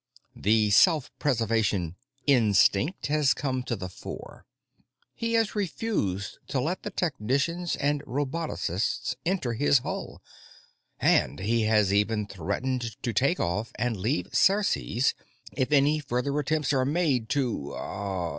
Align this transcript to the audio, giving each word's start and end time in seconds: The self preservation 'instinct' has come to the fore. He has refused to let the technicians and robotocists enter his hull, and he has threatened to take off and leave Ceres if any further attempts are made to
The 0.35 0.71
self 0.71 1.11
preservation 1.19 1.95
'instinct' 2.25 3.05
has 3.05 3.35
come 3.35 3.61
to 3.61 3.75
the 3.75 3.87
fore. 3.87 4.47
He 5.13 5.33
has 5.33 5.53
refused 5.53 6.39
to 6.47 6.59
let 6.59 6.81
the 6.81 6.89
technicians 6.89 7.75
and 7.75 8.01
robotocists 8.07 9.13
enter 9.27 9.53
his 9.53 9.77
hull, 9.77 10.23
and 10.99 11.39
he 11.41 11.65
has 11.65 11.91
threatened 12.29 12.97
to 13.03 13.13
take 13.13 13.39
off 13.39 13.71
and 13.75 13.95
leave 13.95 14.29
Ceres 14.33 15.13
if 15.53 15.71
any 15.71 15.99
further 15.99 16.39
attempts 16.39 16.73
are 16.73 16.83
made 16.83 17.29
to 17.29 17.75